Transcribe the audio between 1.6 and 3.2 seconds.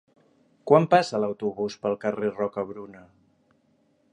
pel carrer Rocabruna?